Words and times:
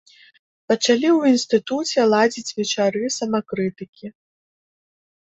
Пачалі 0.71 1.09
ў 1.17 1.33
інстытуце 1.33 2.05
ладзіць 2.13 2.53
вечары 2.61 3.03
самакрытыкі. 3.19 4.07